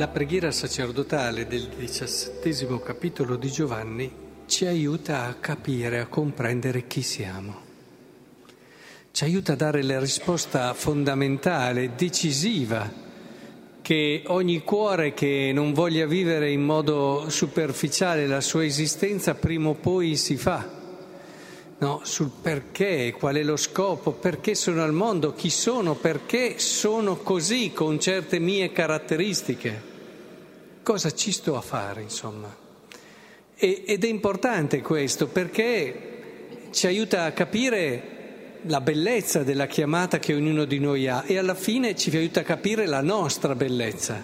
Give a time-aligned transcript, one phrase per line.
[0.00, 4.10] La preghiera sacerdotale del diciassettesimo capitolo di Giovanni
[4.46, 7.60] ci aiuta a capire, a comprendere chi siamo.
[9.10, 12.90] Ci aiuta a dare la risposta fondamentale, decisiva,
[13.82, 19.74] che ogni cuore che non voglia vivere in modo superficiale la sua esistenza prima o
[19.74, 20.66] poi si fa.
[21.76, 27.16] No, sul perché, qual è lo scopo, perché sono al mondo, chi sono, perché sono
[27.16, 29.88] così con certe mie caratteristiche.
[30.82, 32.54] Cosa ci sto a fare, insomma?
[33.54, 38.18] E, ed è importante questo perché ci aiuta a capire
[38.62, 42.44] la bellezza della chiamata che ognuno di noi ha e alla fine ci aiuta a
[42.44, 44.22] capire la nostra bellezza.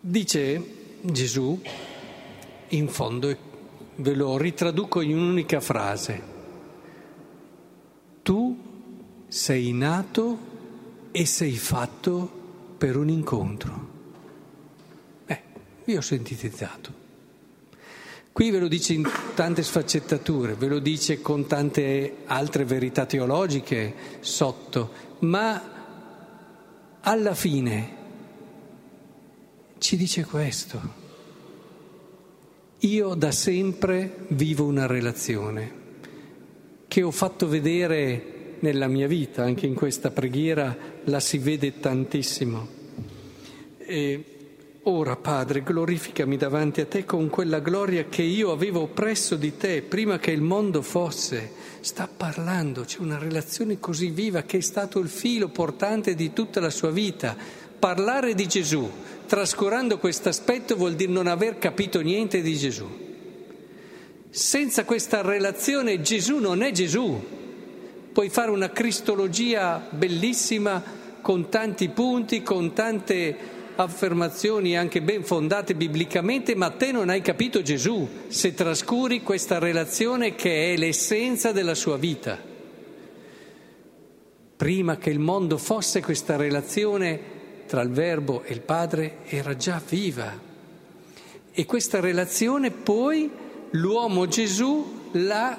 [0.00, 0.62] Dice
[1.00, 1.60] Gesù,
[2.68, 3.36] in fondo,
[3.96, 6.22] ve lo ritraduco in un'unica frase.
[8.22, 8.56] Tu
[9.28, 10.38] sei nato
[11.10, 12.30] e sei fatto
[12.78, 13.97] per un incontro.
[15.88, 16.92] Vi ho sintetizzato.
[18.30, 23.94] Qui ve lo dice in tante sfaccettature, ve lo dice con tante altre verità teologiche
[24.20, 27.96] sotto, ma alla fine
[29.78, 30.78] ci dice questo.
[32.80, 35.72] Io da sempre vivo una relazione
[36.86, 42.68] che ho fatto vedere nella mia vita, anche in questa preghiera la si vede tantissimo.
[43.78, 44.37] E
[44.88, 49.82] ora, Padre, glorificami davanti a te con quella gloria che io avevo presso di te
[49.82, 51.52] prima che il mondo fosse.
[51.80, 56.60] Sta parlando, c'è una relazione così viva che è stato il filo portante di tutta
[56.60, 57.36] la sua vita.
[57.78, 58.90] Parlare di Gesù,
[59.26, 62.88] trascurando questo aspetto vuol dire non aver capito niente di Gesù.
[64.30, 67.36] Senza questa relazione Gesù non è Gesù.
[68.12, 70.82] Puoi fare una cristologia bellissima
[71.20, 77.62] con tanti punti, con tante affermazioni anche ben fondate biblicamente, ma te non hai capito
[77.62, 82.36] Gesù se trascuri questa relazione che è l'essenza della sua vita.
[84.56, 89.80] Prima che il mondo fosse questa relazione tra il Verbo e il Padre era già
[89.88, 90.46] viva.
[91.52, 93.30] E questa relazione poi
[93.70, 95.56] l'uomo Gesù l'ha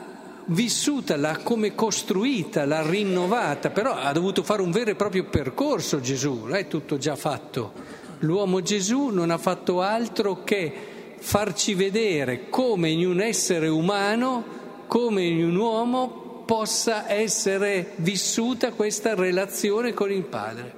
[0.48, 6.02] vissuta, l'ha come costruita, l'ha rinnovata, però ha dovuto fare un vero e proprio percorso
[6.02, 8.08] Gesù, non è tutto già fatto.
[8.20, 15.24] L'uomo Gesù non ha fatto altro che farci vedere come in un essere umano, come
[15.24, 20.74] in un uomo possa essere vissuta questa relazione con il Padre.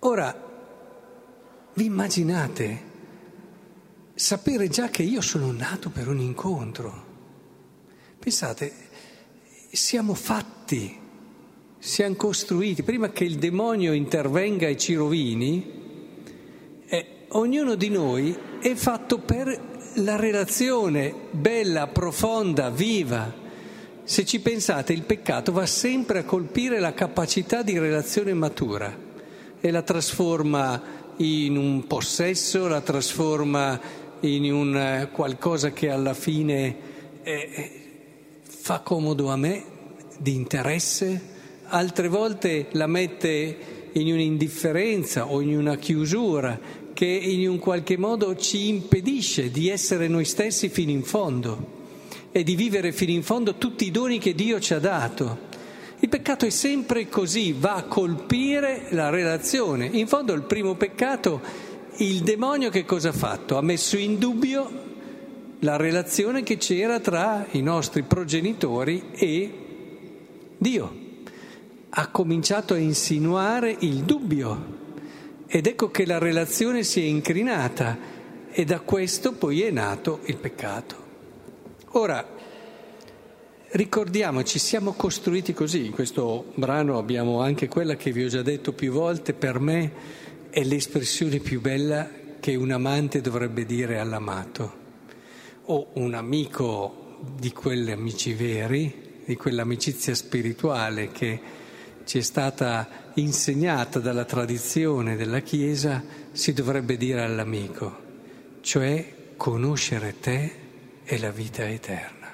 [0.00, 0.44] Ora,
[1.72, 2.82] vi immaginate
[4.14, 7.04] sapere già che io sono nato per un incontro?
[8.18, 8.72] Pensate,
[9.72, 10.98] siamo fatti,
[11.86, 15.70] siamo costruiti, prima che il demonio intervenga e ci rovini,
[16.84, 23.32] eh, ognuno di noi è fatto per la relazione bella, profonda, viva.
[24.02, 28.92] Se ci pensate, il peccato va sempre a colpire la capacità di relazione matura
[29.60, 30.82] e la trasforma
[31.18, 33.80] in un possesso, la trasforma
[34.20, 36.76] in un eh, qualcosa che alla fine
[37.22, 37.70] eh,
[38.42, 39.64] fa comodo a me,
[40.18, 41.34] di interesse,
[41.68, 46.58] altre volte la mette in un'indifferenza o in una chiusura
[46.92, 51.74] che in un qualche modo ci impedisce di essere noi stessi fino in fondo
[52.32, 55.44] e di vivere fino in fondo tutti i doni che Dio ci ha dato.
[56.00, 59.86] Il peccato è sempre così, va a colpire la relazione.
[59.86, 61.40] In fondo il primo peccato,
[61.96, 63.56] il demonio che cosa ha fatto?
[63.56, 64.84] Ha messo in dubbio
[65.60, 69.52] la relazione che c'era tra i nostri progenitori e
[70.58, 71.05] Dio.
[71.98, 74.74] Ha cominciato a insinuare il dubbio
[75.46, 77.96] ed ecco che la relazione si è incrinata
[78.50, 81.04] e da questo poi è nato il peccato.
[81.92, 82.34] Ora,
[83.68, 85.86] Ricordiamoci, siamo costruiti così.
[85.86, 89.92] In questo brano abbiamo anche quella che vi ho già detto più volte, per me
[90.48, 92.08] è l'espressione più bella
[92.40, 94.72] che un amante dovrebbe dire all'amato,
[95.64, 101.64] o un amico di quegli amici veri, di quell'amicizia spirituale che
[102.06, 107.96] ci è stata insegnata dalla tradizione della Chiesa, si dovrebbe dire all'amico,
[108.60, 110.52] cioè conoscere te
[111.02, 112.32] è la vita eterna.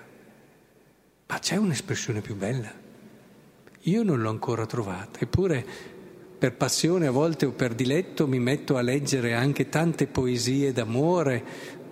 [1.27, 2.71] Ma c'è un'espressione più bella?
[3.85, 5.65] Io non l'ho ancora trovata, eppure
[6.37, 11.43] per passione a volte o per diletto mi metto a leggere anche tante poesie d'amore,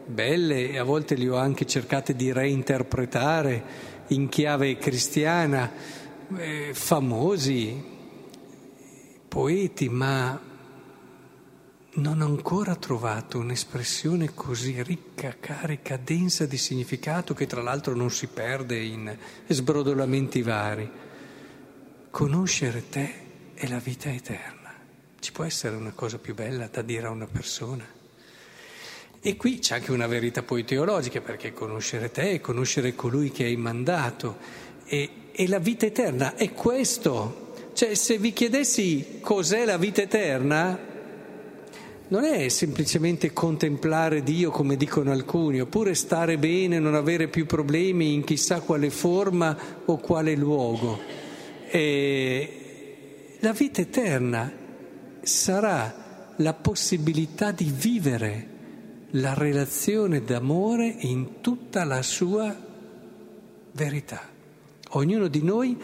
[0.05, 3.65] belle, e a volte le ho anche cercate di reinterpretare
[4.09, 7.83] in chiave cristiana, eh, famosi,
[9.29, 10.41] poeti, ma
[11.93, 18.11] non ho ancora trovato un'espressione così ricca, carica, densa di significato che tra l'altro non
[18.11, 19.17] si perde in
[19.47, 20.91] sbrodolamenti vari.
[22.11, 23.15] Conoscere te
[23.55, 24.73] è la vita eterna.
[25.19, 27.99] Ci può essere una cosa più bella da dire a una persona?
[29.23, 33.45] E qui c'è anche una verità poi teologica, perché conoscere te è conoscere colui che
[33.45, 34.39] hai mandato.
[34.93, 37.53] E, e la vita eterna è questo.
[37.75, 40.77] Cioè, se vi chiedessi cos'è la vita eterna,
[42.09, 48.15] non è semplicemente contemplare Dio come dicono alcuni, oppure stare bene, non avere più problemi
[48.15, 50.99] in chissà quale forma o quale luogo.
[51.69, 54.53] E la vita eterna
[55.23, 58.49] sarà la possibilità di vivere
[59.11, 62.53] la relazione d'amore in tutta la sua
[63.71, 64.39] verità.
[64.95, 65.77] Ognuno di noi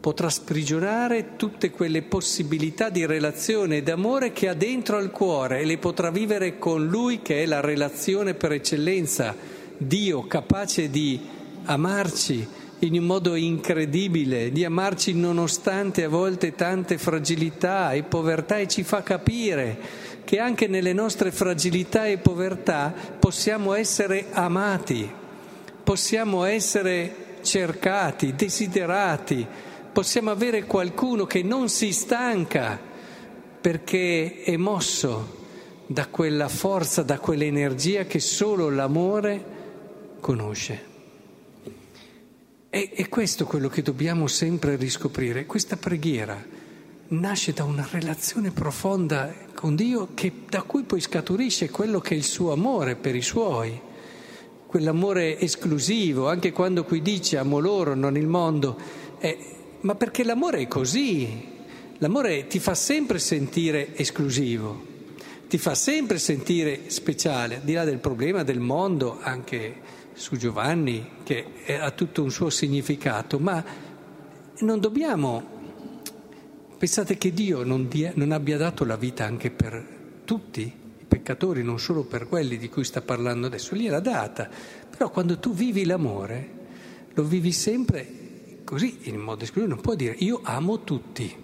[0.00, 5.64] potrà sprigionare tutte quelle possibilità di relazione e d'amore che ha dentro al cuore e
[5.66, 9.36] le potrà vivere con Lui che è la relazione per eccellenza,
[9.76, 11.20] Dio capace di
[11.64, 12.46] amarci
[12.78, 18.82] in un modo incredibile, di amarci nonostante a volte tante fragilità e povertà e ci
[18.82, 19.78] fa capire
[20.24, 25.10] che anche nelle nostre fragilità e povertà possiamo essere amati,
[25.82, 29.46] possiamo essere cercati, desiderati,
[29.92, 32.80] possiamo avere qualcuno che non si stanca
[33.60, 35.42] perché è mosso
[35.86, 39.44] da quella forza, da quell'energia che solo l'amore
[40.18, 40.92] conosce.
[42.70, 45.46] E, e questo è quello che dobbiamo sempre riscoprire.
[45.46, 46.42] Questa preghiera
[47.08, 52.16] nasce da una relazione profonda con Dio che, da cui poi scaturisce quello che è
[52.16, 53.80] il suo amore per i suoi,
[54.74, 58.76] quell'amore esclusivo, anche quando qui dice amo loro, non il mondo.
[59.20, 59.38] Eh,
[59.82, 61.28] ma perché l'amore è così.
[61.98, 64.84] L'amore ti fa sempre sentire esclusivo,
[65.46, 69.76] ti fa sempre sentire speciale, al di là del problema del mondo, anche
[70.12, 71.46] su Giovanni, che
[71.78, 73.64] ha tutto un suo significato, ma
[74.58, 75.52] non dobbiamo...
[76.76, 79.86] Pensate che Dio non, dia, non abbia dato la vita anche per
[80.24, 80.82] tutti
[81.16, 84.48] peccatori, non solo per quelli di cui sta parlando adesso, gliel'ha data,
[84.90, 86.62] però quando tu vivi l'amore,
[87.14, 88.22] lo vivi sempre
[88.64, 91.42] Così, in modo esclusivo, non può dire io amo tutti.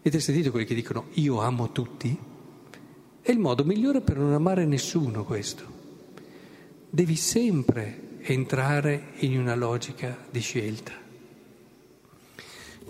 [0.00, 2.18] Avete sentito quelli che dicono io amo tutti?
[3.22, 5.64] È il modo migliore per non amare nessuno questo.
[6.90, 10.92] Devi sempre entrare in una logica di scelta,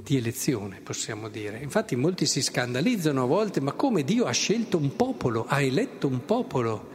[0.02, 1.60] di elezione, possiamo dire.
[1.62, 6.06] Infatti molti si scandalizzano a volte, ma come Dio ha scelto un popolo, ha eletto
[6.06, 6.92] un popolo?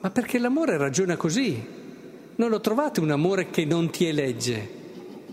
[0.00, 1.82] Ma perché l'amore ragiona così.
[2.36, 4.68] Non lo trovate un amore che non ti elegge,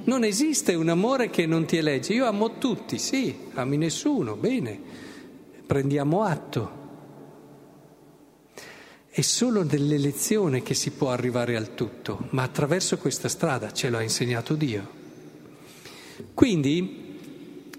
[0.03, 2.13] non esiste un amore che non ti elegge.
[2.13, 4.79] Io amo tutti, sì, ami nessuno, bene,
[5.65, 6.79] prendiamo atto.
[9.09, 14.01] È solo nell'elezione che si può arrivare al tutto, ma attraverso questa strada ce l'ha
[14.01, 15.00] insegnato Dio.
[16.33, 17.17] Quindi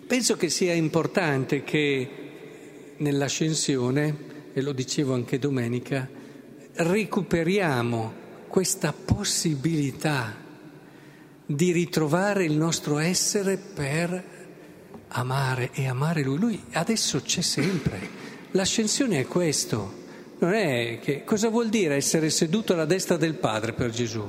[0.06, 2.08] penso che sia importante che
[2.98, 4.16] nell'ascensione,
[4.52, 6.08] e lo dicevo anche domenica,
[6.74, 10.36] recuperiamo questa possibilità
[11.44, 14.24] di ritrovare il nostro essere per
[15.08, 16.38] amare e amare Lui.
[16.38, 18.00] Lui adesso c'è sempre.
[18.52, 20.00] L'ascensione è questo.
[20.38, 24.28] Non è che cosa vuol dire essere seduto alla destra del Padre per Gesù?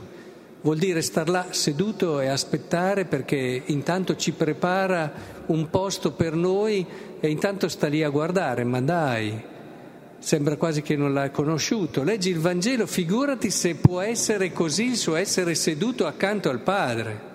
[0.64, 5.12] Vuol dire star là seduto e aspettare perché intanto ci prepara
[5.48, 6.86] un posto per noi
[7.20, 9.44] e intanto sta lì a guardare, ma dai,
[10.20, 12.02] sembra quasi che non l'ha conosciuto.
[12.04, 17.32] Leggi il Vangelo, figurati se può essere così il suo essere seduto accanto al Padre.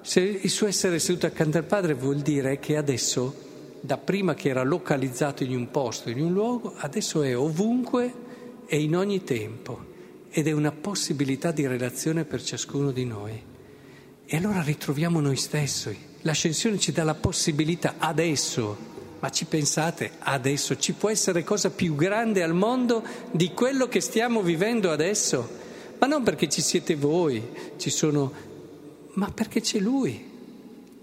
[0.00, 3.34] Se il suo essere seduto accanto al Padre vuol dire che adesso,
[3.80, 8.12] da prima che era localizzato in un posto, in un luogo, adesso è ovunque
[8.68, 9.89] e in ogni tempo
[10.30, 13.42] ed è una possibilità di relazione per ciascuno di noi.
[14.24, 15.96] E allora ritroviamo noi stessi.
[16.22, 20.76] L'ascensione ci dà la possibilità adesso ma ci pensate adesso?
[20.78, 25.58] Ci può essere cosa più grande al mondo di quello che stiamo vivendo adesso?
[25.98, 27.42] Ma non perché ci siete voi,
[27.76, 28.32] ci sono,
[29.14, 30.28] ma perché c'è Lui.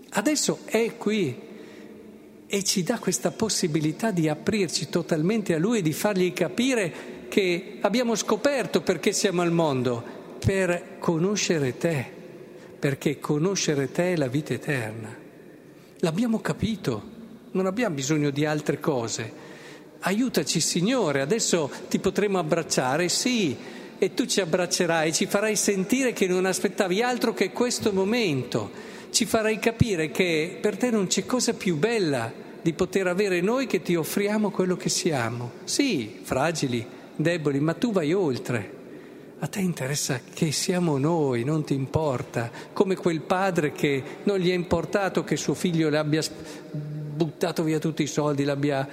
[0.10, 1.46] Adesso è qui
[2.48, 7.78] e ci dà questa possibilità di aprirci totalmente a Lui e di fargli capire che
[7.82, 10.04] abbiamo scoperto perché siamo al mondo,
[10.44, 12.06] per conoscere te,
[12.80, 15.16] perché conoscere te è la vita eterna.
[16.00, 17.16] L'abbiamo capito
[17.52, 19.46] non abbiamo bisogno di altre cose.
[20.02, 23.58] Aiutaci Signore, adesso ti potremo abbracciare, sì,
[23.98, 28.70] e tu ci abbraccerai, ci farai sentire che non aspettavi altro che questo momento,
[29.10, 32.32] ci farai capire che per te non c'è cosa più bella
[32.62, 35.52] di poter avere noi che ti offriamo quello che siamo.
[35.64, 36.86] Sì, fragili,
[37.18, 38.76] deboli, ma tu vai oltre.
[39.40, 44.50] A te interessa che siamo noi, non ti importa, come quel padre che non gli
[44.50, 46.24] è importato che suo figlio le abbia
[46.72, 48.88] buttato via tutti i soldi, l'abbia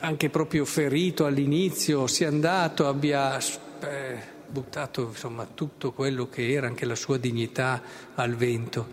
[0.00, 3.38] anche proprio ferito all'inizio, sia andato, abbia
[3.80, 7.82] eh, buttato insomma tutto quello che era, anche la sua dignità
[8.14, 8.86] al vento.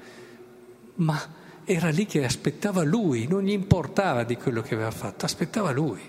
[0.96, 1.18] Ma
[1.64, 6.02] era lì che aspettava lui, non gli importava di quello che aveva fatto, aspettava lui,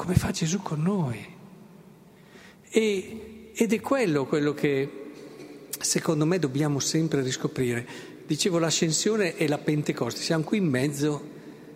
[0.00, 1.22] come fa Gesù con noi.
[2.70, 4.88] E ed è quello quello che
[5.78, 7.86] secondo me dobbiamo sempre riscoprire.
[8.26, 11.22] Dicevo l'ascensione e la Pentecoste, siamo qui in mezzo.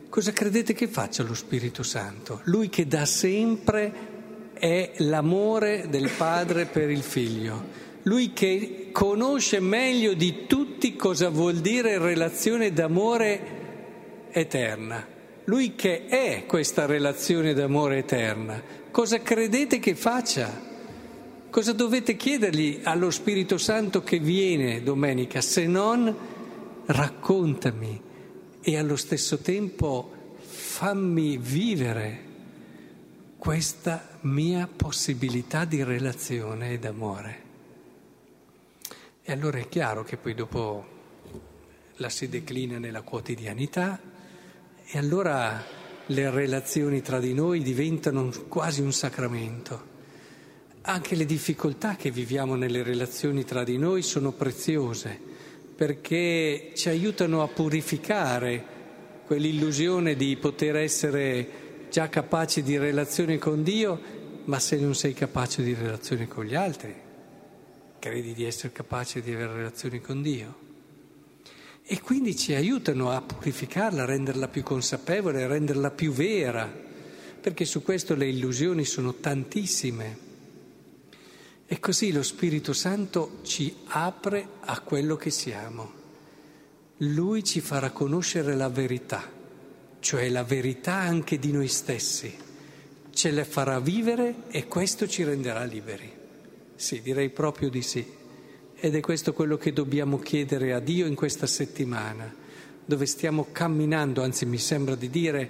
[0.08, 2.40] Cosa credete che faccia lo Spirito Santo?
[2.44, 3.92] Lui che da sempre
[4.54, 7.62] è l'amore del Padre per il Figlio.
[8.04, 15.12] Lui che conosce meglio di tutti cosa vuol dire relazione d'amore eterna.
[15.44, 18.62] Lui che è questa relazione d'amore eterna.
[18.90, 20.72] Cosa credete che faccia?
[21.50, 26.16] Cosa dovete chiedergli allo Spirito Santo che viene domenica se non
[26.86, 28.02] raccontami
[28.60, 32.32] e allo stesso tempo fammi vivere
[33.36, 37.42] questa mia possibilità di relazione ed amore?
[39.22, 40.86] E allora è chiaro che poi dopo
[41.96, 44.12] la si declina nella quotidianità
[44.86, 45.62] e allora
[46.06, 49.92] le relazioni tra di noi diventano quasi un sacramento.
[50.82, 55.18] Anche le difficoltà che viviamo nelle relazioni tra di noi sono preziose
[55.74, 58.72] perché ci aiutano a purificare
[59.26, 64.00] quell'illusione di poter essere già capaci di relazione con Dio,
[64.44, 66.94] ma se non sei capace di relazione con gli altri,
[67.98, 70.63] credi di essere capace di avere relazioni con Dio.
[71.86, 76.66] E quindi ci aiutano a purificarla, a renderla più consapevole, a renderla più vera,
[77.40, 80.18] perché su questo le illusioni sono tantissime.
[81.66, 85.92] E così lo Spirito Santo ci apre a quello che siamo.
[86.98, 89.30] Lui ci farà conoscere la verità,
[90.00, 92.34] cioè la verità anche di noi stessi.
[93.10, 96.10] Ce la farà vivere e questo ci renderà liberi.
[96.74, 98.22] Sì, direi proprio di sì.
[98.76, 102.32] Ed è questo quello che dobbiamo chiedere a Dio in questa settimana,
[102.84, 105.48] dove stiamo camminando, anzi mi sembra di dire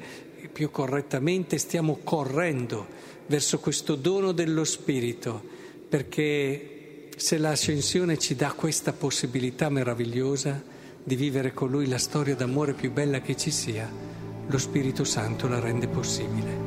[0.52, 2.87] più correttamente, stiamo correndo
[3.26, 5.43] verso questo dono dello Spirito
[5.88, 10.62] perché se l'ascensione ci dà questa possibilità meravigliosa
[11.02, 13.88] di vivere con Lui la storia d'amore più bella che ci sia,
[14.47, 16.63] lo Spirito Santo la rende possibile.